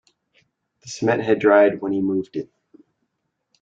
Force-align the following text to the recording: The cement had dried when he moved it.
The 0.81 0.89
cement 0.89 1.21
had 1.21 1.37
dried 1.37 1.79
when 1.79 1.91
he 1.91 2.01
moved 2.01 2.35
it. 2.35 2.49